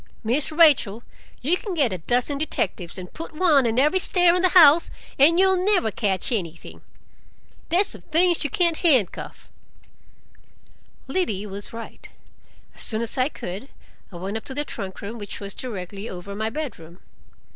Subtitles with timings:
[0.23, 1.03] Miss Rachel,
[1.43, 4.89] you can get a dozen detectives and put one on every stair in the house,
[5.19, 6.81] and you'll never catch anything.
[7.69, 9.47] There's some things you can't handcuff."
[11.05, 12.09] Liddy was right.
[12.73, 13.69] As soon as I could,
[14.11, 16.97] I went up to the trunk room, which was directly over my bedroom.